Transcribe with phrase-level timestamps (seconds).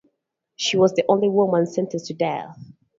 [0.55, 2.57] She was the only woman sentenced to death.